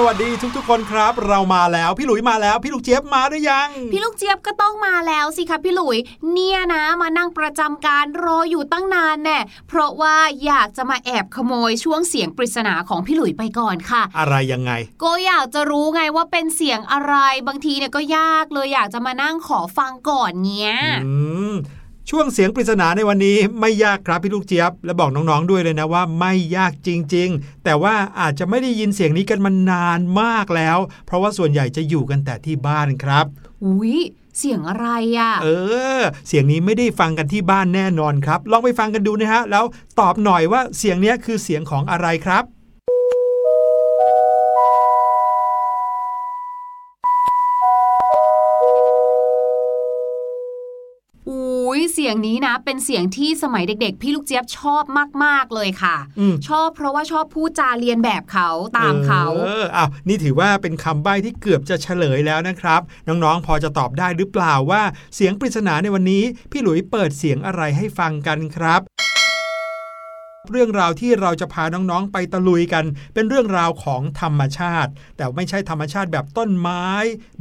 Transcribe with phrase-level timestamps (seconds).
[0.00, 5.98] สวัสดีทุกๆคนครับ เรามาแล้วพี่หลุยมาแล้ว พี่ลูกเจี๊ยบมาหรือยัง พี่ลูกเจี๊ยบก็ต้องมาแล้วสิคะพี่หลุย
[6.32, 14.72] เนี่ยนะมานั่งประจำการรออยู่ตั้งนานแน่เพราะว่าอยากจะมาแอบขโมยช่วงเสียงปริศนาของพี่หลุยไปก่อนค่ะ อะไรยังไง
[15.02, 17.14] ก็อยากจะรู้ไงว่าเป็นเสียงอะไร
[17.46, 20.72] บางทีเนี่ยก็ยากเลยอยากจะมานั่งขอฟังก่อนเนี้ย
[21.04, 21.12] อื
[21.52, 21.54] ม
[22.12, 33.26] ช่วงเสียงปริศนาในวันนี้ไม่ยากครับพี่ลูกเจี๊ยบ และบอกน้องๆด้วยเลยนะว่าไม่ยากจริง ๆ แต่ว่าอาจจะไม่ได้ยินเสียงนี้กันมานานมากแล้ว เพราะว่าส่วนใหญ่จะอยู่กันแต่ที่บ้านครับ
[33.64, 33.96] อุ๊ย
[34.38, 34.88] เสียงอะไร
[35.18, 35.48] อะ่ะ เอ
[35.98, 39.64] อ เสียงนี้ไม่ได้ฟังกันที่บ้านแน่นอนครับ ลองไปฟังกันดูนะฮะ แล้ว
[40.00, 42.44] ตอบหน่อยว่าเสียงเนี้ยคือเสียงของอะไรครับ
[51.84, 54.84] ยเสียงนี้นะ เป็นเสียงที่สมัยเด็ก ๆ พี่ลูกเจี๊ยบชอบ
[55.24, 58.48] มาก ๆ เลยค่ะอืมชอบเพราะว่าชอบพูดจาเรียนแบบเขา
[58.78, 64.82] ตามเขาเอออ้าวนี่ถือว่าเป็นคำใบ้ที่เกือบจะเฉลยแล้วนะครับ น้องๆ พอจะตอบได้หรือเปล่าว่า
[65.14, 68.97] เสียงปริศนาในวันนี้ พี่หลุยเปิดเสียงอะไรให้ฟังกันครับ
[70.50, 72.84] เรื่องราวที่เราจะพาน้องๆ ไปตะลุยกัน
[73.14, 76.86] เป็นเรื่องราวของธรรมชาติ แต่ไม่ใช่ธรรมชาติแบบต้นไม้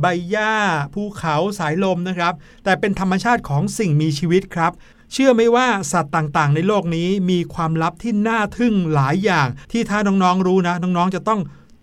[0.02, 0.56] ใบหญ้า
[0.94, 2.34] ภูเขาสายลมนะครับ
[2.64, 4.72] แต่เป็นธรรมชาติของสิ่งมีชีวิตครับ
[5.14, 11.40] เชื่อไหมว่าสัตว์ต่างๆ ในโลกนี้มีความลับที่น่าทึ่งหลายอย่าง ที่ถ้าน้องๆรู้นะ น้องๆจะต้อง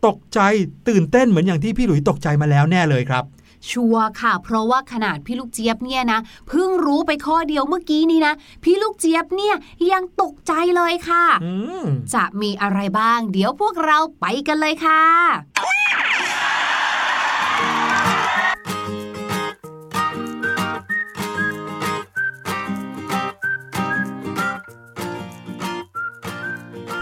[0.06, 0.40] ตกใจ
[0.88, 3.24] ตื่นเต้นเหมือนอย่างที่พี่หลุยตกใจมาแล้วแน่เลยครับ
[3.70, 9.56] ชัวร์ค่ะ เพราะว่าขนาดพี่ลูกเจี๊ยบเนี่ยนะเพิ่งรู้ไปข้อเดียวเมื่อกี้นี้นะ พี่ลูกเจี๊ยบเนี่ย
[9.92, 11.52] ยังตกใจเลยค่ะอื
[11.82, 11.84] ม
[12.14, 15.02] จะมีอะไรบ้าง เดี๋ยวพวกเราไปกันเลยค่ะ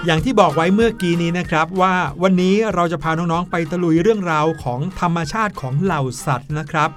[0.06, 6.90] อย่างที่บอกไว้เมื่อกี้นี้นะครับว่าวันนี้เราจะพาน้องๆไปตะลุยเรื่องราวของธรรมชาติของเหล่าสัตว์นะครับ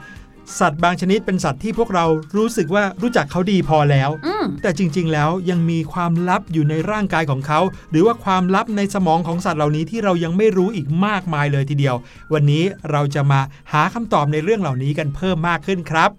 [0.60, 2.06] สัตว์บางชนิดเป็นสัตว์ที่พวกเรา
[2.38, 7.60] รู้สึกว่ารู้จักเขาดีพอแล้วอืมแต่จริงๆแล้วยังมีความลับอยู่ในร่างกายของเขา
[7.92, 11.96] หรือว่าความลับในสมองของสัตว์เหล่านี้ที่เรายังไม่รู้อีกมากมายเลยทีเดียว
[12.34, 13.40] วันนี้เราจะมา
[13.74, 16.10] หาคำตอบในเรื่องเหล่านี้กันเพิ่มมากขึ้นครับ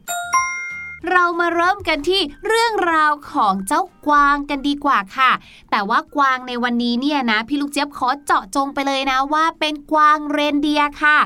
[1.10, 5.32] เรามาเริ่มกันที่เรื่องราวของเจ้ากวางกันดีกว่าค่ะ
[5.70, 11.18] แต่ว่ากวางในวันนี้เนี่ยนะ พี่ลูกเจี๊ยบขอเจาะจงไปเลยนะว่าเป็นกวางเรนเดียค่ะ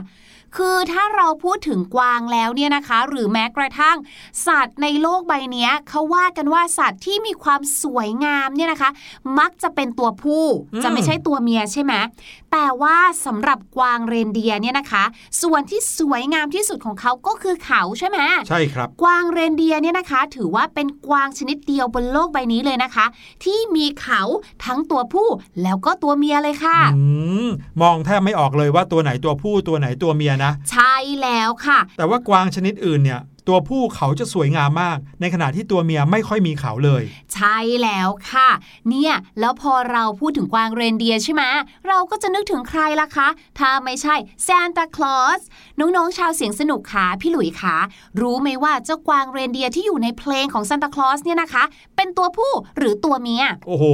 [0.57, 3.97] คือถ้าเราพูดถึงกวางแล้วเนี่ยนะคะ หรือแม้กระทั่ง
[4.47, 8.91] สัตว์ในโลกใบนี้เขาว่ากันว่าสัตว์ที่มีความสวยงามเนี่ยนะคะ
[9.39, 10.45] มักจะเป็นตัวผู้
[10.83, 11.93] จะไม่ใช่ตัวเมียใช่ไหม
[12.53, 15.05] แต่ว่าสำหรับกวางเรนเดียร์เนี่ยนะคะ
[15.43, 18.19] ส่วนที่สวยงามที่สุดของเขาก็คือเขาใช่ไหม
[18.49, 23.07] ใช่ครับ กวางเรนเดียร์เนี่ยนะคะ ถือว่าเป็นกวางชนิดเดียวบนโลกใบนี้เลยนะคะ
[23.45, 24.23] ที่มีเขา
[24.65, 25.29] ทั้งตัวผู้
[25.63, 27.05] แล้วก็ตัวเมียเลยค่ะอื
[27.47, 27.49] ม
[27.83, 37.03] มองแทบไม่ออกเลยว่าตัวไหนตัวผู้ตัวไหนตัวเมียนะ ใช่แล้วค่ะ แต่ว่ากวางชนิดอื่นเนี่ย ตัวผู้เขาจะสวยงามมาก ในขณะที่ตัวเมียไม่ค่อยมีเขาเลย
[37.35, 38.49] ใช่แล้วค่ะ
[38.89, 41.43] เนี่ยแล้วพอเราพูดถึงกวางเรนเดียร์ใช่ไหม
[41.87, 43.29] เราก็จะนึกถึงใครล่ะคะ
[43.59, 44.15] ถ้าไม่ใช่
[44.47, 45.41] ซานตาคลอส
[45.79, 47.77] น้องๆชาวเสียงสนุกค่ะพี่หลุยค่ะ
[48.21, 51.65] รู้ไหมว่าเจ้ากวางเรนเดียร์ที่อยู่ในเพลงของซานตาคลอสเนี่ยนะคะ
[51.97, 53.85] เป็นตัวผู้หรือตัวเมีย โอ้โห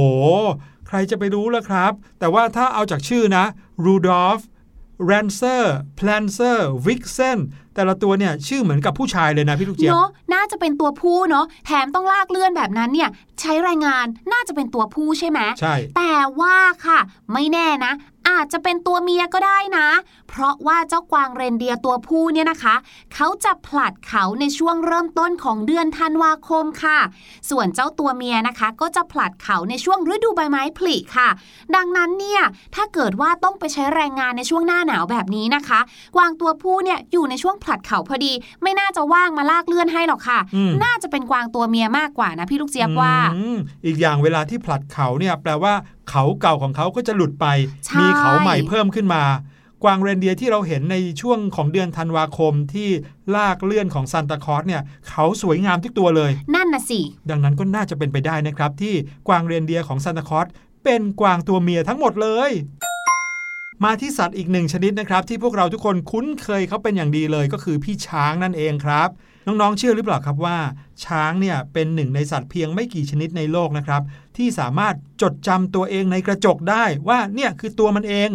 [0.87, 3.45] ใครจะไปรู้ล่ะครับ แต่ว่าถ้าเอาจากชื่อนะ
[3.83, 4.39] Rudolph
[5.05, 7.39] Dancer Prancer Vixen
[7.77, 13.09] แต่ละตัวเนี่ยชื่อเหมือนกับผู้ชายเลยนะพี่ลูกเจี๊ยบเนาะน่าจะเป็นตัวผู้เนาะแถมต้องลากเลื่อนแบบนั้นเนี่ย
[13.41, 16.99] ใช้แรงงานน่าจะเป็นตัวผู้ใช่ไหมใช่แต่ว่าค่ะ
[17.33, 17.93] ไม่แน่นะ
[18.29, 19.87] อาจจะเป็นตัวเมียก็ได้นะ
[20.29, 22.75] เพราะว่าเจ้ากวางเรนเดียร์ตัวผู้เนี่ยนะคะ
[23.13, 26.99] เขาจะผลัดเขาในช่วงเริ่มต้นของเดือนธันวาคมค่ะ
[27.49, 31.29] ส่วนเจ้าตัวเมียนะคะ ก็จะผลัดเขาในช่วงฤดูใบไม้ผลิค่ะ
[31.75, 32.41] ดังนั้นเนี่ย
[32.75, 35.79] ถ้าเกิดว่าต้องไปใช้แรงงานในช่วงหน้าหนาวแบบนี้นะคะ
[36.15, 45.73] กวางตัวผู้เนี่ยอยู่ในช่วงผลัดเขาพอดี ไม่น่าจะว่างมาลากเลื่อนให้หรอกค่ะอืมน่าจะเป็นกวางตัวเมียมากกว่านะพี่ลูกเจี๊ยบว่าอืมอีกอย่างเวลาที่ผลัดเขาเนี่ยแปลว่า
[46.09, 47.45] เขาเก่าของเขาก็จะหลุดไป
[47.85, 49.23] ใช่มีเขาใหม่เพิ่มขึ้นมา
[49.83, 52.89] กวางเรนเดียร์ที่เราเห็นในช่วงของเดือนธันวาคมที่
[53.35, 56.99] ลากเลื่อนของซานตาคลอสเนี่ยเขาสวยงามทุกตัวเลย นั่นน่ะสิ
[57.29, 58.93] ดังนั้นก็น่าจะเป็นไปได้นะครับ ที่
[59.27, 60.47] กวางเรนเดียร์ของซานตาคลอส
[60.83, 62.51] เป็นกวางตัวเมียทั้งหมดเลย
[63.85, 69.09] มาที่สัตว์อีกหนึ่งชนิดนะครับ ที่พวกเราทุกคนคุ้นเคยเขาเป็นอย่างดีเลยก็คือพี่ช้างนั่นเองครับ
[69.45, 70.57] น้องๆเชื่อหรือเปล่าครับว่า
[71.05, 74.01] ช้างเนี่ยเป็นหนึ่งในสัตว์เพียงไม่กี่ชนิดในโลกนะครับ
[74.37, 78.29] ที่สามารถจดจำตัวเองในกระจกได้ว่าเนี่ยคือตัวมันเอง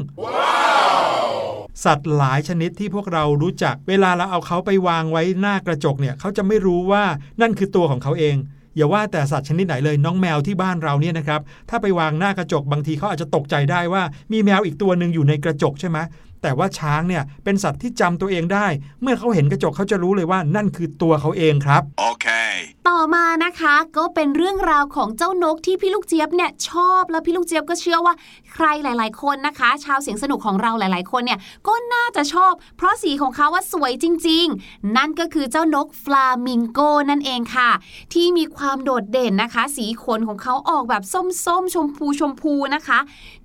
[1.84, 7.04] สัตว์หลายชนิดที่พวกเรารู้จัก เวลาเราเอาเขาไปวางไว้หน้ากระจกเนี่ยเขาจะไม่รู้ว่า
[7.40, 8.36] นั่นคือตัวของเขาเอง
[8.76, 14.02] อย่าว่าแต่สัตว์ชนิดไหนเลยน้องแมวที่บ้านเราเนี่ยนะครับถ้าไปวางหน้ากระจกบางทีเขาอาจจะตกใจได้ว่า
[14.32, 15.98] มีแมวอีกตัวหนึ่งอยู่ในกระจกใช่ไหม
[16.42, 18.66] แต่ว่าช้างเนี่ยเป็นสัตว์ที่จำตัวเองได้
[19.02, 22.52] เมื่อเขาเห็นกระจกเขาจะรู้เลยว่านั่นคือตัวเขาเองครับ Okay.
[22.88, 28.14] ต่อมานะคะก็เป็นเรื่องราวของเจ้านกที่พี่ลูกเจี๊ยบเนี่ยชอบแล้วพี่ลูกเจี๊ยบก็เชื่อว่า
[28.52, 36.80] ใครหลาย ๆ คนนะคะ ชาวเสียงสนุกของเราหลาย ๆ คนเนี่ยก็น่าจะชอบ เพราะสีของเขาว่าสวยจริง ๆ นั่นก็คือเจ้านกฟลามิงโก
[37.10, 37.70] นั่นเองค่ะ
[38.12, 42.98] ที่มีความโดดเด่นนะคะ สีขนของเขาออกแบบส้มๆชมพูชมพูนะคะ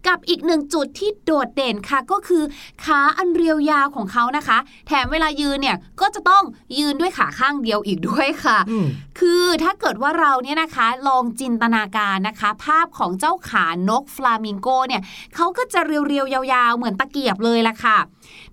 [0.08, 2.44] กับอีกหนึ่งจุดที่โดดเด่นค่ะก็คือ
[2.88, 6.44] ขาอันเรียวยาวของเขานะคะ แถมเวลายืนเนี่ยก็จะต้อง
[6.80, 8.88] ยืนด้วยขาข้างเดียวอีกด้วยค่ะอืม
[9.20, 15.02] คือถ้าเกิดว่าเราเนี่ยนะคะลองจินตนาการนะคะ ภาพของเจ้าขานกฟลามิงโกเนี่ย
[15.36, 17.98] เขาก็จะเรียวๆยาว ๆ เหมือนตะเกียบเลยล่ะค่ะ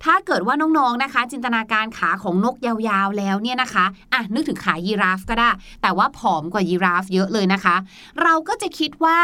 [0.04, 5.50] ถ้าเกิดว่าน้องๆนะคะ จินตนาการขาของนกยาวๆแล้วเนี่ยนะคะอะนึกถึงขายีราฟก็ได้
[5.82, 7.76] แต่ว่าผอมกว่ายีราฟเยอะเลยนะคะ
[8.22, 9.18] เราก็จะคิดว่า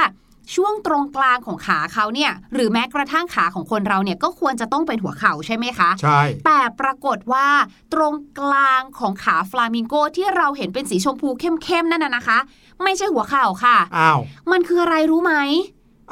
[0.54, 7.49] ช่วงตรงกลางของขาเขาเนี่ยหรือแม้กระทั่งขาของคนเราเนี่ยก็ควรจะต้องเป็นหัวเข่าใช่ไหมคะ ใช่ แต่ปรากฏว่า
[7.95, 12.38] ตรงกลางของขาฟลามิงโกที่เราเห็นเป็นสีชมพูเข้มๆนั่นน่ะนะคะ
[12.83, 15.35] ไม่ใช่หัวเข่าค่ะอ้าวมันคืออะไรรู้ไหม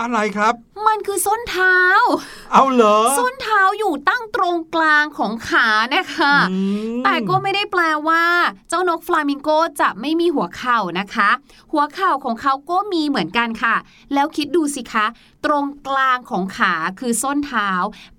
[0.00, 0.54] อะไรครับ
[0.86, 1.78] มันคือส้นเท้า
[2.52, 6.56] เอาเหรอ ส้นเท้าอยู่ตั้งตรงกลางของขานะคะอื
[6.96, 8.24] มแต่ก็ไม่ได้แปลว่า
[8.68, 9.48] เจ้านกฟลามิงโก
[9.80, 11.30] จะไม่มีหัวเข่านะคะ
[11.72, 13.76] หัวเข่าของเขาก็มีเหมือนกันค่ะ
[14.14, 15.06] แล้วคิดดูสิคะ
[15.46, 17.70] ตรงกลางของขาคือส้นเท้า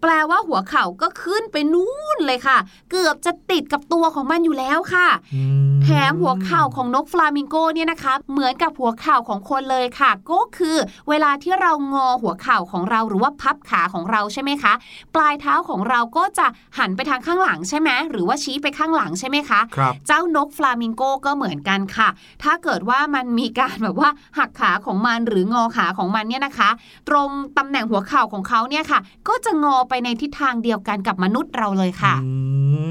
[0.01, 2.58] แปลว่าหัวเข่าก็ขึ้นไปนู่นเลยค่ะ
[2.92, 10.78] เกือบจะติดกับตัวของมันอยู่แล้วค่ะอืมแถมหัวเข่าของนกฟลามิงโกเนี่ยนะคะ เหมือนกับหัวเข่าของคนเลยค่ะ ก็คือ
[11.10, 14.74] เวลาที่เรางอหัวเข่าของเราหรือว่าพับขาของเราใช่ไหมคะ
[15.15, 22.10] ปลายเท้าของเราก็จะหันไปทางข้างหลังใช่ไหมหรือว่าชี้ไปข้างหลังใช่ไหมคะครับเจ้านกฟลามิงโกก็เหมือนกันค่ะ
[22.44, 26.70] ถ้าเกิดว่ามันมีการแบบว่าหักขาของมันหรืองอขาของมันเนี่ยนะคะ
[27.10, 32.32] ตรงตำแหน่งหัวเข่าของเขาเนี่ยค่ะ ก็จะงอไปในทิศทางเดียวกันกับมนุษย์เราเลยค่ะอื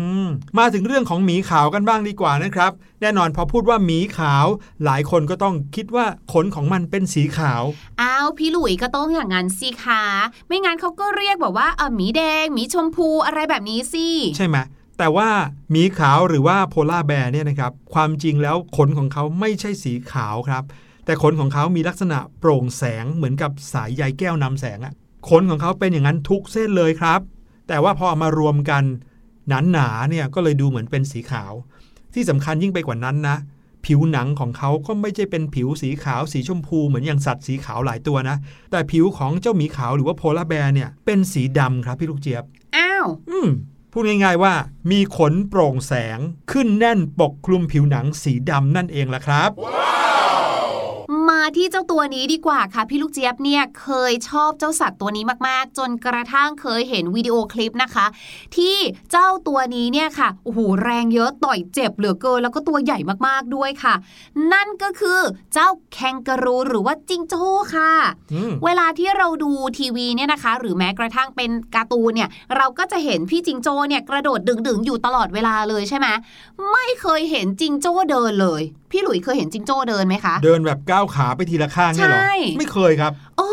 [0.06, 0.07] ม
[0.58, 4.46] มาถึงเรื่องของหมีขาวกันบ้างดีกว่านะครับ แน่นอนพอพูดว่าหมีขาว
[4.84, 7.62] หลายคนก็ต้องคิดว่าขนของมันเป็นสีขาว
[8.00, 10.04] อ้าวพี่หลุยก็ต้องอย่างนั้นสิคะ
[10.48, 14.06] ไม่งั้นเขาก็เรียกแบบว่าเออหมีแดงหมีชมพูอะไรแบบนี้สิ
[14.36, 14.56] ใช่ไหม
[14.98, 15.28] แต่ว่า
[15.70, 20.64] หมีขาวหรือว่าโพลาร์แบร์เนี่ยนะครับความจริงแล้วขนของเขาไม่ใช่สีขาวครับ
[21.04, 24.92] แต่ขนของเขามีลักษณะโปร่งแสงเหมือนกับสายใยแก้วนำแสงอะ
[25.28, 27.20] ขนของเขาเป็นอย่างนั้นทุกเส้นเลยครับ
[27.68, 28.84] แต่ว่าพอเอามารวมกัน
[29.48, 31.52] หนาๆเนี่ยก็เลยดูเหมือนเป็นสีขาว
[32.14, 33.36] ที่สำคัญยิ่งไปกว่านั้นนะ
[33.86, 38.36] ผิวหนังของเขาก็ไม่ใช่เป็นผิวสีขาวสีชมพูเหมือนอย่างสัตว์สีขาวหลายตัวนะ
[38.70, 42.44] แต่ผิวของเจ้าหมีขาวหรือว่าโพลาร์แบร์เนี่ยเป็นสีดำครับพี่ลูกเจี๊ยบ
[42.76, 43.48] อ้าว อืม
[43.92, 44.54] พูดง่ายๆว่า
[44.90, 46.18] มีขนโปร่งแสง
[46.52, 49.50] ขึ้นแน่นปกคลุมผิวหนังสีดำนั่นเองล่ะครับ
[51.38, 58.06] มาที่เจ้าตัวนี้ดีกว่าค่ะ พี่ลูกเจี๊ยบเนี่ยเคยชอบเจ้าสัตว์ตัวนี้มากๆ จนกระทั่งเคยเห็นวิดีโอคลิปนะคะ
[58.56, 58.76] ที่
[59.10, 63.94] เจ้าตัวนี้เนี่ยค่ะโอ้โหแรงเยอะต่อยเจ็บเหลือเกินแล้วก็ตัวใหญ่มากๆด้วยค่ะ
[64.52, 65.20] นั่นก็คือ
[65.52, 67.92] เจ้าแคนการูหรือว่าจิงโจ้ค่ะ
[68.32, 76.06] อืมเวลาที่เราดูทีวีเนี่ยนะคะ หรือแม้กระทั่งเป็นการ์ตูนเนี่ยเราก็จะเห็นพี่จิงโจ้เนี่ยกระโดดดึงๆอยู่ตลอดเวลาเลยใช่ไหม
[76.72, 83.52] ไม่เคยเห็นจิงโจ้เดินเลยพี่หลุยเคยเห็นจิงโจ้เดินไหมคะ เดินแบบก้าวขาไปทีละข้างเนี่ยเหรอใช่ไม่เคยครับโอ้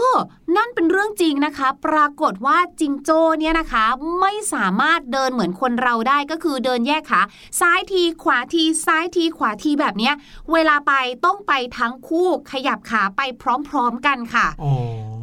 [0.55, 3.85] นั่นเป็นเรื่องจริงนะคะ ปรากฏว่าจิงโจ้เนี่ยนะคะ
[4.21, 7.21] ไม่สามารถเดินเหมือนคนเราได้ก็คือเดินแยกขา
[7.59, 10.13] ซ้ายทีขวาทีซ้ายทีขวาทีแบบเนี้ย
[10.53, 10.93] เวลาไป
[11.25, 13.21] ต้องไปทั้งคู่ขยับขาไป
[13.69, 14.73] พร้อมๆกันค่ะอ๋อ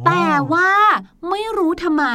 [0.05, 0.71] แต่ว่า
[1.29, 2.05] ไม่รู้ทำไม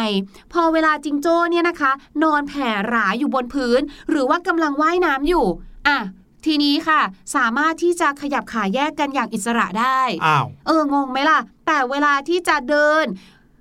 [0.52, 5.46] พอเวลาจิงโจ้เนี่ยนะคะ นอนแผ่หราอยู่บนพื้น หรือว่ากำลังว่ายน้ำอยู่
[5.88, 5.98] อะ
[6.47, 7.00] ทีนี้ค่ะ
[7.37, 13.04] สามารถที่จะขยับขาแยกกันอย่างอิสระได้อ้าวเอองงไหมล่ะ แต่เวลาที่จะเดิน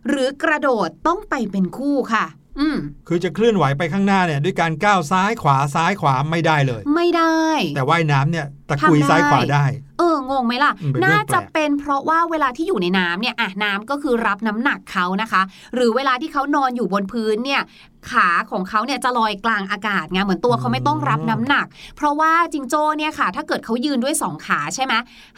[0.10, 2.26] หรือกระโดดต้องไปเป็นคู่ค่ะ
[2.60, 7.38] อืมคือจะเคลื่อนไหวไปข้างหน้าเนี่ย ด้วยการก้าวซ้ายขวาซ้ายขวาไม่ได้เลย ไม่ได้
[7.76, 9.66] แต่ว่ายน้ำเนี่ยตะกุยทำได้ซ้ายขวาได้
[10.00, 15.42] เอองงไหมล่ะอืมเป็นเรื่องน่าจะแปลกเป็นเพราะว่าเวลาที่อยู่ในน้ำเนี่ยอะน้ำก็คือรับน้ำหนักเขานะคะ
[15.76, 17.62] หรือเวลาที่เขานอนอยู่บนพื้นเนี่ย
[18.12, 21.66] ขาของเขาเนี่ยจะลอยกลางอากาศไงเหมือนตัวเขาไม่ต้องรับน้ำหนัก
[21.98, 24.94] เพราะว่าจิงโจ้เนี่ยค่ะ ถ้าเกิดเขายืนด้วยสองขาใช่ไหม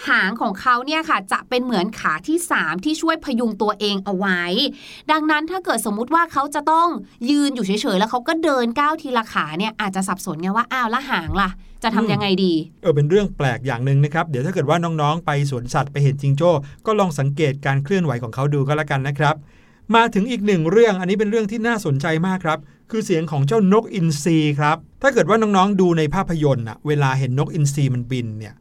[0.08, 4.42] หางของเขาเนี่ยค่ะ จะเป็นเหมือนขาที่สามที่ช่วยพยุงตัวเองเอาไว้
[5.12, 6.88] ดังนั้นถ้าเกิดสมมุติว่าเขาจะต้อง
[7.30, 11.50] ยืนอยู่เฉยๆแล้วเขาก็เดินก้าวทีละขาเนี่ยอาจจะสับสนไงว่าอ้าวแล้วหางล่ะ
[11.84, 16.52] จะทำยังไงดี เออเป็นเรื่องแปลกอย่างหนึ่งนะครับ เดี๋ยวถ้าเกิดว่าน้องๆ ไปสวนสัตว์ไปเห็นจิงโจ้
[16.86, 19.36] ก็ลองสังเกตการเคลื่อนไหวของเขาดูก็แล้วกันนะครับ
[19.96, 22.60] มาถึงอีกหนึ่งเรื่องอันนี้เป็นเรื่องที่น่าสนใจมากครับ
[22.92, 28.54] คือเสียงของเจ้านกอินทรีครับ ถ้าเกิดว่าน้องๆดูในภาพยนตร์อะเวลาเห็นนกอินทรีมันบินเนี่ย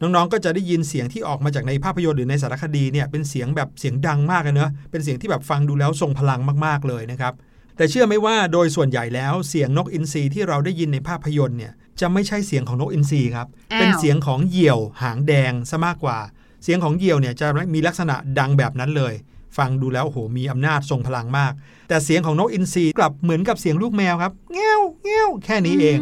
[0.00, 7.32] น้องๆ ก็จะได้ยินเสียงที่ออกมาจากในภาพยนตร์หรือในสารคดีเนี่ยเป็นเสียงแบบเสียงดังมากเลยเนอะเป็นเสียงที่แบบฟังดูแล้วทรงพลังมากๆเลยนะครับ
[7.76, 16.18] แต่เชื่อไหมว่าโดยส่วนใหญ่แล้วเสียงนกอินทรีที่เราได้ยินในภาพยนตร์เนี่ยจะไม่ใช่เสียงของนกอินทรีครับอ้าวเป็นเสียงของเหยี่ยวหางแดงซะมากกว่า
[16.64, 19.14] เสียงของเหยี่ยวเนี่ยจะมีลักษณะดังแบบนั้นเลย
[19.58, 21.52] ฟังดูแล้วโอ้โหมีอำนาจทรงพลังมาก
[21.88, 25.98] แต่เสียงของนกอินทรีกลับเหมือนกับเสียงลูกแมวครับเงี้ยวเงี้ยวแค่นี้เอง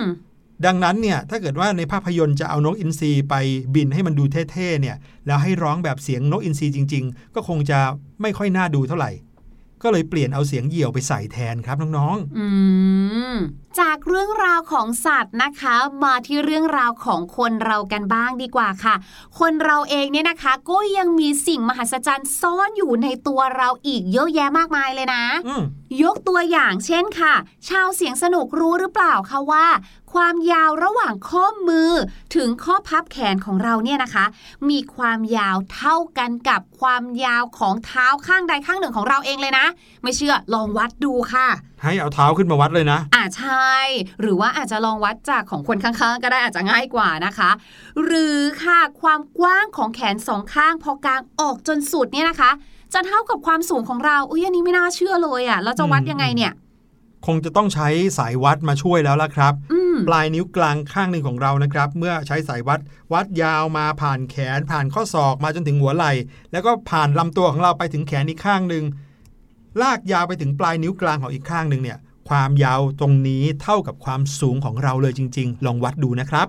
[0.66, 3.34] ดังนั้นเนี่ยถ้าเกิดว่าในภาพยนตร์จะเอานกอินทรีไป
[3.74, 7.78] บินให้มันดูเท่ๆเนี่ยแล้วให้ร้องแบบเสียงนกอินทรีจริง ๆ ก็คงจะ
[8.22, 9.10] ไม่ค่อยน่าดูเท่าไหร่
[9.82, 12.46] ก็เลยเปลี่ยนเอาเสียงเหยี่ยวไปใส่แทนครับน้องอื
[13.34, 13.36] ม
[13.80, 18.94] จากเรื่องราวของสัตว์นะคะ มาที่เรื่องราวของคนเรากันบ้างดีกว่าค่ะ
[19.38, 25.62] คนเราเองเนี่ยนะคะ ก็ยังมีสิ่งมหัศจรรย์ซ่อนอยู่ในตัวเราอีกเยอะแยะมากมายเลยนะๆอืม
[26.02, 27.34] ยกตัวอย่างเช่นค่ะ
[27.68, 29.66] ชาวเสียงสนุกรู้หรือเปล่าคะว่า
[30.12, 31.90] ความยาวระหว่างข้อมือ
[32.36, 34.24] ถึงข้อพับแขนของเราเนี่ยนะคะ
[34.70, 39.66] มีความยาวเท่ากันกับความยาวของเท้าข้างใดข้างหนึ่งของเราเองเลยนะ
[40.02, 41.46] ไม่เชื่อลองวัดดูค่ะ
[41.82, 43.70] ให้เอาเท้าขึ้นมาวัดเลยนะ อ่าใช่
[44.20, 47.50] หรือว่าอาจจะลองวัดจากของคนข้างๆ ก็ได้อาจจะง่ายกว่านะคะ
[48.04, 52.50] หรือค่ะความกว้างของแขนสองข้างพอกางออกจนสุดเนี่ยนะคะ
[52.94, 56.52] จะเท่ากับความสูงของเราอุ้ยอันนี้ไม่น่าเชื่อเลยอะเราจะวัดยังไงเนี่ย
[57.26, 62.80] คงจะต้องใช้สายวัดมาช่วยแล้วล่ะครับอืมปลายนิ้วกลางข้างหนึ่งของเรานะครับ เมื่อใช้สายวัด
[63.12, 66.12] วัดยาวมาผ่านแขน ผ่านข้อศอกมาจนถึงหัวไหล่
[66.52, 68.84] แล้วก็ผ่านลำตัวของเราไปถึงแขนอีกข้างหนึ่ง
[69.82, 71.98] ลากยาวไปถึงปลายนิ้วกลางของอีกข้างหนึ่งเนี่ย
[72.30, 76.46] ความยาวตรงนี้เท่ากับความสูงของเราเลยจริง ๆ ลองวัดดูนะครับ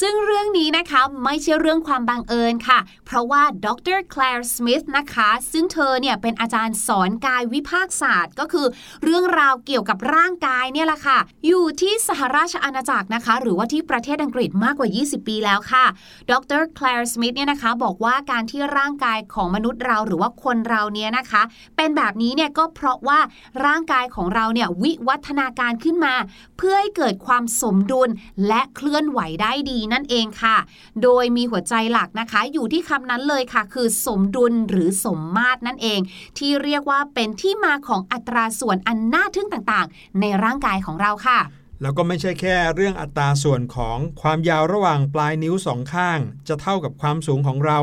[0.00, 8.66] ซึ่งเรื่องนี้นะคะไม่ใช่เรื่องความบังเอิญค่ะ เพราะว่าดรแคลร์สมิธนะคะ ซึ่งเธอเนี่ยเป็นอาจารย์สอนกายวิภาคศาสตร์ ก็คือ
[9.02, 15.84] เรื่องราวเกี่ยวกับร่างกายเนี่ยแหละค่ะ อยู่ที่สหราชอาณาจักรนะคะ หรือว่าที่ประเทศอังกฤษมากกว่า 20 ปีแล้วค่ะ
[16.30, 21.42] ดรแคลร์สมิธเนี่ยนะคะ บอกว่าการที่ร่างกายของมนุษย์เราหรือว่าคนเราเนี่ยนะคะ
[21.76, 23.18] เป็นแบบนี้เนี่ยก็เพราะว่า
[23.66, 26.14] ร่างกายของเราเนี่ยวิวัฒนาการขึ้นมา
[26.56, 28.08] เพื่อให้เกิดความสมดุล
[28.48, 30.56] และเคลื่อนไหวได้ดีนั่นเองค่ะ
[31.02, 36.00] โดยมีหัวใจหลักนะคะ อยู่ที่คำนั้นเลยค่ะ คือสมดุลหรือสมมาตรนั่นเอง
[36.38, 41.40] ที่เรียกว่าเป็นที่มาของอัตราส่วนอันน่าทึ่งต่างๆ ในร่างกายของเราค่ะ
[41.82, 47.78] แล้วก็ไม่ใช่แค่เรื่องอัตราส่วนของความยาวระหว่างปลายนิ้วสองข้าง จะเท่ากับความสูงของเรา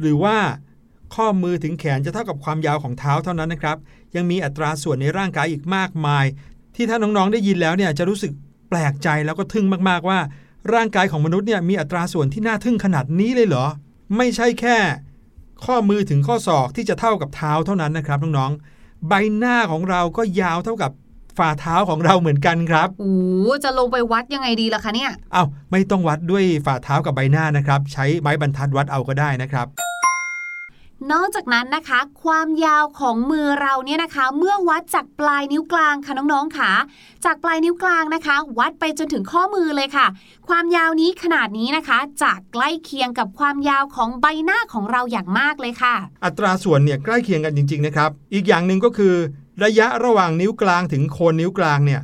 [0.00, 0.36] หรือว่า
[1.14, 3.76] ข้อมือถึงแขนจะเท่ากับความยาวของเท้าเท่านั้นนะครับ
[4.16, 6.24] ยังมีอัตราส่วนในร่างกายอีกมากมาย
[6.76, 8.32] ที่ถ้าน้องๆได้ยินแล้วเนี่ยจะรู้สึก
[8.68, 10.18] แปลกใจแล้วก็ทึ่งมากๆว่า
[10.74, 13.66] ร่างกายของมนุษย์เนี่ยมีอัตราส่วนที่น่าทึ่งขนาดนี้เลยเหรอ
[14.16, 14.76] ไม่ใช่แค่
[15.64, 20.90] ข้อมือถึงข้อศอกที่จะเท่ากับเท้าเท่านั้นนะครับน้องๆใบหน้าของเราก็ยาวเท่ากับ
[21.38, 23.14] ฝ่าเท้าของเราเหมือนกันครับโอ้
[23.64, 29.66] จะลงไปวัดยังไงดีล่ะคะเนี่ย เอาไม่ต้องวัดด้วยฝ่าเท้ากับใบหน้านะครับ ใช้ไม้บรรทัดวัดเอาก็ได้นะครับ
[31.12, 36.70] นอกจากนั้นนะคะ ความยาวของมือเราเนี่ยนะคะ เมื่อวัดจากปลายนิ้วกลางค่ะน้องๆค่ะ
[37.24, 40.06] จากปลายนิ้วกลางนะคะ วัดไปจนถึงข้อมือเลยค่ะ
[40.48, 49.14] ความยาวนี้ขนาดนี้นะคะจะใกล้เคียงกับความยาวของใบหน้าของเราอย่างมากเลยค่ะ อัตราส่วนเนี่ยใกล้เคียงกันจริง ๆนะครับ อีกอย่างหนึ่งก็คือ
[49.64, 52.02] ระยะระหว่างนิ้วกลางถึงโคนนิ้วกลางเนี่ย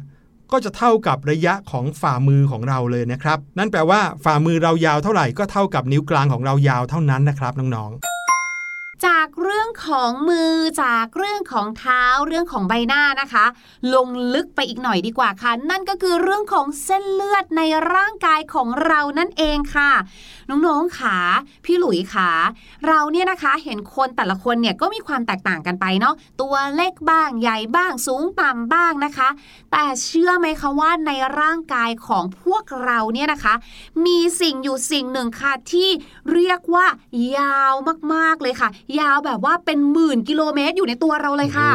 [0.52, 8.11] ก็จะเท่ากับระยะของฝ่ามือของเราเลยนะครับ นั่นแปลว่าฝ่ามือเรายาวเท่าไหร่ก็เท่ากับนิ้วกลางของเรายาวเท่านั้นนะครับน้องๆ
[9.06, 13.44] จากเรื่องของมือจากเรื่องของเท้าเรื่องของใบหน้านะคะ
[13.94, 17.62] ลงลึกไปอีกหน่อยดีกว่าค่ะ นั่นก็คือเรื่องของเส้นเลือดใน
[17.94, 19.92] ร่างกายของเรานั่นเองค่ะ
[20.66, 21.16] น้องๆขา
[21.64, 22.30] พี่หลุยขา
[22.88, 29.28] เราเนี่ยนะคะเห็นคนแต่ละคนเนี่ยก็มีความแตกต่างกันไปเนาะตัวเล็กบ้างใหญ่บ้างสูงต่ำบ้างนะคะ
[29.72, 31.10] แต่เชื่อไหมคะว่าใน
[31.40, 33.54] ร่างกายของพวกเราเนี่ยนะคะ
[34.06, 35.88] มีสิ่งอยู่สิ่งหนึ่งค่ะที่
[36.32, 36.86] เรียกว่า
[37.36, 37.74] ยาว
[38.14, 38.68] มากๆเลยค่ะ
[39.00, 41.70] ยาวแบบว่าเป็นหมื่นกิโลเมตรอยู่ในตัวเราเลยค่ะ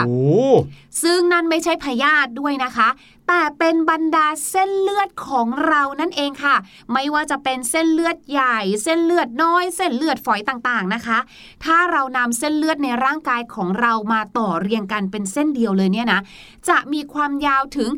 [1.01, 2.89] ซึ่งนั่นไม่ใช่พยาธิด้วยนะคะ
[3.27, 6.55] แต่เป็นบรรดาเส้นเลือดของเรานั่นเองค่ะ
[6.93, 11.17] ไม่ว่าจะเป็นเส้นเลือดใหญ่ เส้นเลือดน้อย เส้นเลือดฝอยต่างๆนะคะ
[11.63, 16.19] ถ้าเรานำเส้นเลือดในร่างกายของเรามาต่อเรียงกันเป็นเส้นเดียวเลยเนี่ยนะ
[16.69, 17.89] จะมีความยาวถึง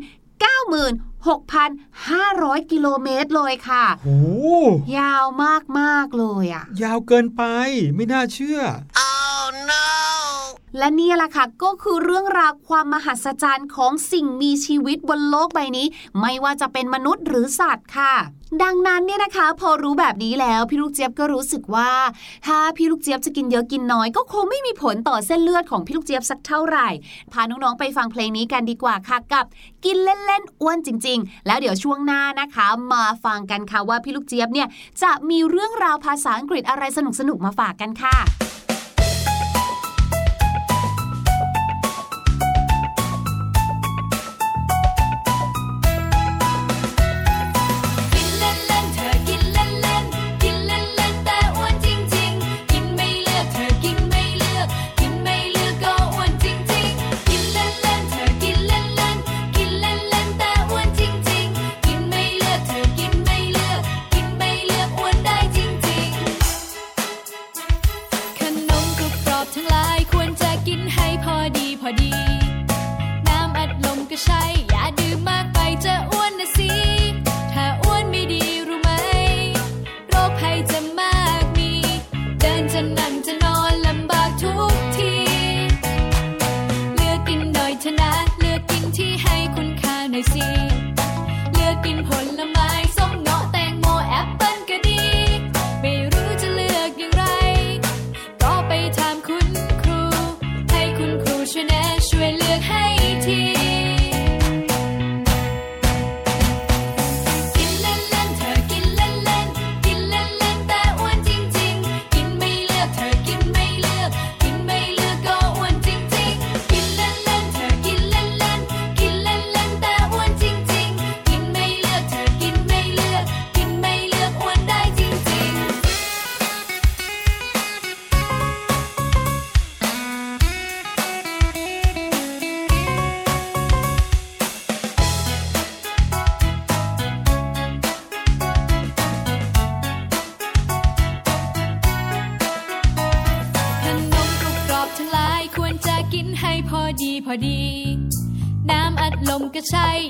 [1.38, 4.46] 96,500 กิโลเมตรเลยค่ะโอ้โห
[4.98, 5.24] ยาว
[5.78, 7.42] มากๆเลยอะยาวเกินไป
[7.94, 8.60] ไม่น่าเชื่อ
[10.78, 15.86] และนี่แหละค่ะก็คือเรื่องราวความมหัศจรรย์ของสิ่งมีชีวิตบนโลกใบนี้
[16.20, 18.14] ไม่ว่าจะเป็นมนุษย์หรือสัตว์ค่ะ
[18.62, 21.92] ดังนั้นเนี่ยนะคะ พอรู้แบบนี้แล้วพี่ลูกเจี๊ยบก็รู้สึกว่า
[22.46, 26.88] ถ้าพี่ลูกเจี๊ยบจะกินเยอะกินน้อย ก็คงไม่มีผลต่อเส้นเลือดของพี่ลูกเจี๊ยบสักเท่าไหร่
[27.32, 29.46] พาน้องๆไปฟังเพลงนี้กันดีกว่าค่ะกับ
[29.84, 34.68] กินเล่นๆอ้วนจริง ๆ แล้วเดี๋ยวช่วงหน้านะคะ มาฟังกันค่ะว่าพี่ลูกเจี๊ยบเนี่ย
[35.02, 36.82] จะมีเรื่องราวภาษาอังกฤษอะไร
[37.18, 38.16] สนุกๆมาฝากกันค่ะ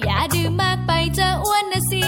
[0.05, 2.05] อย่าดื่มมากไปจะอ้วนนะสิ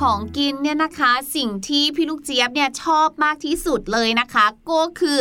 [0.00, 5.18] ของกินเนี่ยนะคะ สิ่งที่พี่ลูกเจี๊ยบเนี่ยชอบมากที่สุดเลยนะคะ ก็คือ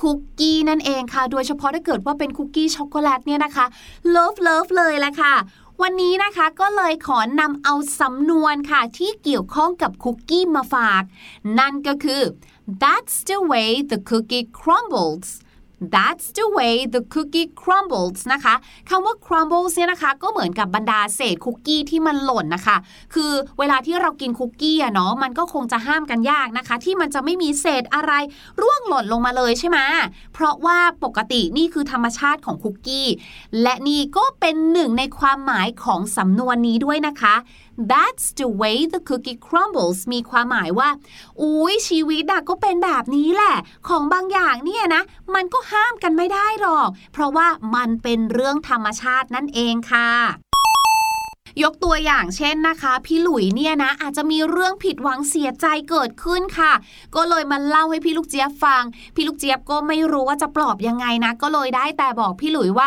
[0.00, 3.66] คุกกี้นั่นเองค่ะ โดยเฉพาะถ้าเกิดว่าเป็นคุกกี้ช็อกโกแลตเนี่ยนะคะ
[4.10, 5.34] love love เลยแหละค่ะ
[5.82, 11.02] วันนี้นะคะก็เลยขอนำเอาสำนวนค่ะ ที่เกี่ยวข้องกับคุกกี้มาฝาก
[11.58, 12.22] นั่นก็คือ
[12.82, 15.28] that's the way the cookie crumbles
[15.94, 18.54] That's the way the cookie crumbles นะคะ
[18.88, 22.76] คำว่า crumbles เนี่ยนะคะ ก็เหมือนกับบรรดาเศษคุกกี้ที่มันหล่นนะคะ
[23.14, 28.12] คือเวลาที่เรากินคุกกี้อะเนาะมันก็คงจะห้ามกันยากนะคะ ที่มันจะไม่มีเศษอะไร
[28.60, 29.78] ร่วงหล่นลงมาเลยใช่ไหม
[30.34, 33.08] เพราะว่าปกตินี่คือธรรมชาติของคุกกี้
[33.62, 37.34] และนี่ก็เป็นหนึ่งในความหมายของสำนวนนี้ด้วยนะคะ
[37.78, 40.90] That's the way the cookie crumbles มีความหมายว่า
[41.40, 43.54] อุ้ยชีวิตอะก็เป็นแบบนี้แหละ
[43.88, 45.02] ของบางอย่างเนี่ยนะ
[45.34, 50.10] มันก็ห้ามกันไม่ได้หรอก เพราะว่ามันเป็นเรื่องธรรมชาตินั่นเองค่ะ
[51.62, 56.72] ยกตัวอย่างเช่นนะคะ พี่หลุยเนี่ยนะ อาจจะมีเรื่องผิดหวังเสียใจเกิดขึ้นค่ะ
[57.16, 58.82] ก็เลยมาเล่าให้พี่ลูกเจี๊ยบฟัง
[59.14, 62.86] พี่ลูกเจี๊ยบก็ไม่รู้ว่าจะปลอบยังไงนะ ก็เลยได้แต่บอกพี่หลุยว่า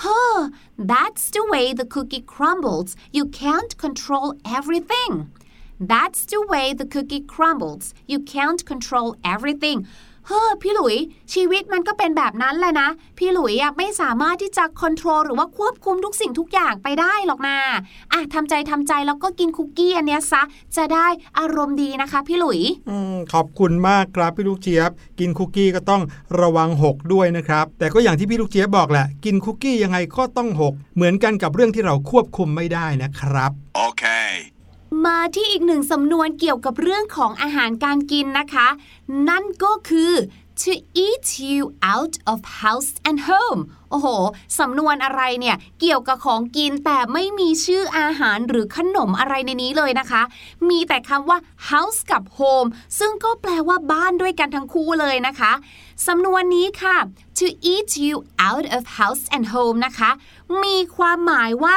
[0.00, 2.94] Huh, that's the way the cookie crumbles.
[3.10, 5.32] You can't control everything.
[5.80, 7.94] That's the way the cookie crumbles.
[8.06, 9.88] You can't control everything.
[10.30, 10.96] เฮ้อพี่หลุย
[11.34, 12.88] ชีวิตมันก็เป็นแบบนั้นแหละนะ
[13.18, 17.56] พี่หลุยอะไม่สามารถที่จะควบคุมหรือว่าควบคุมทุกสิ่งทุกอย่างไปได้หรอกนะ
[18.12, 20.42] อะทำใจทำใจแล้วก็กินคุกกี้อันเนี้ยซะ
[20.76, 21.06] จะได้
[21.38, 22.60] อารมณ์ดีนะคะ พี่หลุย
[22.90, 22.92] อ
[23.32, 26.02] ขอบคุณมากครับพี่ลูกเจี๊ยบ กินคุกกี้ก็ต้อง
[26.40, 33.50] ระวังหกด้วยนะครับ แต่ก็อย่างที่พี่ลูกเจี๊ยบบอกแหละ กินคุกกี้ยังไงก็ต้องหกเหมือนกันกับเรื่องที่เราควบคุมไม่ได้นะครับ
[33.88, 34.57] Okay.
[35.06, 38.68] มาที่อีกหนึ่งสำนวนเกี่ยวกับเรื่องของอาหารการกินนะคะ
[39.28, 40.12] นั่นก็คือ
[40.62, 40.72] to
[41.06, 41.62] eat you
[41.94, 44.08] out of house and home โอ้โห
[44.58, 50.22] สำนวนอะไรเนี่ย เกี่ยวกับของกินแต่ไม่มีชื่ออาหารหรือขนมอะไรในนี้เลยนะคะ
[50.68, 51.38] มีแต่คำว่า
[51.70, 55.52] house กับ home ซึ่งก็แปลว่าบ้านด้วยกันทั้งคู่เลยนะคะ
[56.06, 56.96] สำนวนนี้ค่ะ
[57.38, 58.14] to eat you
[58.48, 60.10] out of house and home นะคะ
[60.62, 61.74] มีความหมายว่า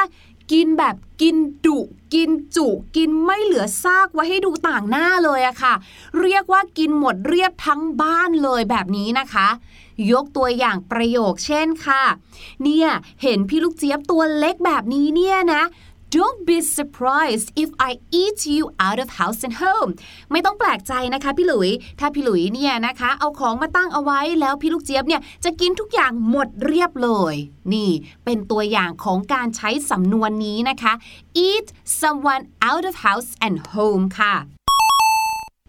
[0.52, 1.78] กินแบบกินดุ
[2.14, 5.74] กินจุกินไม่เหลือซากไว้ให้ดูต่างหน้าเลยอะค่ะ
[6.20, 9.48] เรียกว่ากินหมดเรียบทั้งบ้านเลยแบบนี้นะคะ
[10.12, 12.04] ยกตัวอย่างประโยคเช่นค่ะ
[12.62, 12.88] เนี่ย
[13.22, 15.62] เห็นพี่ลูกเจี๊ยบตัวเล็กแบบนี้เนี่ยนะ
[16.18, 19.90] Don't be surprised if I eat you out of house and home
[20.32, 21.70] ไม่ต้องแปลกใจนะคะพี่หลุย
[22.00, 27.34] ถ้าพี่หลุยเนี่ยนะคะ เอาของมาตั้งเอาไว้แล้วพี่ลูกเจี๊ยบเนี่ยจะกินทุกอย่างหมดเรียบเลย
[27.72, 27.90] นี่
[28.24, 30.92] เป็นตัวอย่างของการใช้สำนวนนี้นะคะ
[31.46, 31.66] eat
[32.00, 34.34] someone out of house and home ค่ะ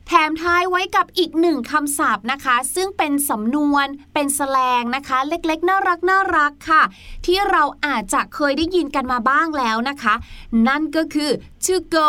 [0.07, 6.83] แถมท้ายไว้กับอีกหนึ่งคำศัพท์นะคะ ซึ่งเป็นสำนวนเป็นแสลงนะคะ เล็กๆ น่ารักน่ารักค่ะ
[7.25, 10.13] ที่เราอาจจะเคยได้ยินกันมาบ้างแล้วนะคะ
[10.67, 11.31] นั่นก็คือ
[11.65, 12.08] to go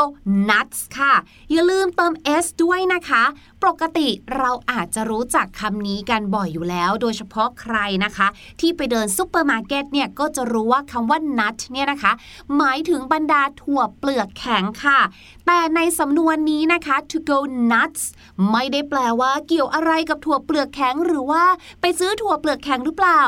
[0.48, 1.14] nuts ค่ะ
[1.52, 2.12] อย่าลืมเติม
[2.44, 3.22] s ด้วยนะคะ
[3.64, 8.28] ปกติเราอาจจะรู้จักคำนี้กันบ่อยอยู่แล้ว โดยเฉพาะใครนะคะ
[8.60, 12.12] ที่ไปเดินซุปเปอร์มาร์เก็ตเนี่ย ก็จะรู้ว่าคำว่า nut เนี่ยนะคะ
[12.56, 15.00] หมายถึงบรรดาถั่วเปลือกแข็งค่ะ
[15.46, 17.38] แต่ในสำนวนนี้นะคะ to go
[17.70, 18.02] nuts
[18.50, 21.44] ไม่ได้แปลว่าเกี่ยวอะไรกับถั่วเปลือกแข็งหรือว่า
[21.80, 23.20] ไปซื้อถั่วเปลือกแข็งหรือเปล่า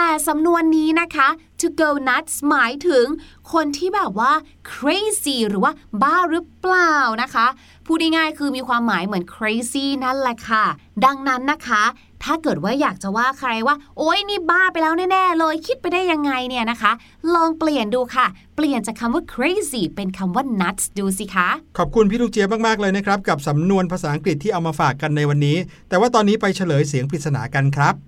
[0.00, 1.28] แต่สำนวนนี้นะคะ
[1.60, 3.06] to go nuts หมายถึง
[3.52, 4.32] คนที่แบบว่า
[4.72, 7.46] crazy หรือว่าบ้าหรือเปล่านะคะ
[7.86, 10.64] พูดง่ายๆคือมีความหมายเหมือน crazy นั่นแหละค่ะ
[11.04, 11.82] ดังนั้นนะคะ
[12.24, 16.92] ถ้าเกิดว่าอยากจะว่าใครว่า โอ๊ยนี่บ้าไปแล้วแน่ๆเลยคิดไปได้ยังไงเนี่ยนะคะ
[17.34, 25.56] ลองเปลี่ยนดูค่ะ เปลี่ยนจากคำว่า crazy เป็นคำว่า nuts ดูสิคะ ขอบคุณพี่ลูกเจี๊ยบมากๆเลยนะครับ กับสำนวนภาษาอังกฤษที่เอามาฝากกันในวันนี้
[25.88, 28.07] แต่ว่าตอนนี้ไปเฉลยเสียงปริศนากันครับ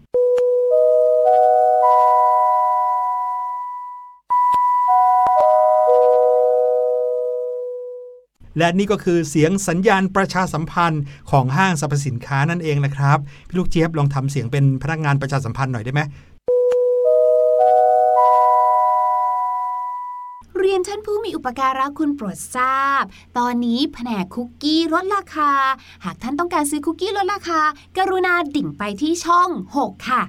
[8.60, 13.18] และนี่ก็คือเสียงสัญญาณประชาสัมพันธ์ของห้างสรรพสินค้านั่นเองนะครับ
[13.48, 16.00] พี่ลูกเจี๊ยบลองทำเสียงเป็นพนักงานประชาสัมพันธ์หน่อยได้ไหม
[20.58, 23.04] เรียนท่านผู้มีอุปการะคุณโปรดทราบ
[23.38, 25.52] ตอนนี้แผนกคุกกี้ลดราคา
[26.04, 27.60] หากท่านต้องการซื้อคุกกี้ลดราคา
[27.98, 30.22] กรุณาดิ่งไปที่ช่อง 6 ค่ะ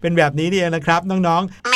[0.00, 1.71] เป็นแบบนี้นี่เองนะครับน้องๆ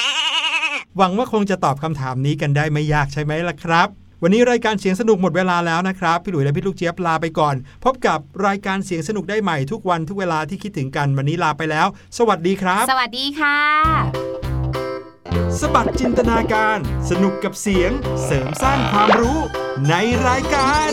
[0.99, 3.89] หวังว่าคงจะตอบคำถามนี้กันได้ไม่ยากใช่ไหมล่ะครับ
[4.23, 7.55] วันนี้รายการเสียงสนุกหมดเวลาแล้วนะครับ พี่หลุยและพี่ลูกเจี๊ยบลาไปก่อน
[7.85, 11.87] พบกับรายการเสียงสนุกได้ใหม่ทุกวันทุกเวลาที่คิดถึงกันวันนี้ลาไปแล้ว
[12.19, 13.59] สวัสดีครับ สวัสดีค่ะ
[15.61, 16.79] สบัดจินตนาการ
[17.11, 17.91] สนุกกับเสียง
[18.25, 19.39] เสริมสร้างความรู้
[19.89, 19.95] ใน
[20.27, 20.91] รายการ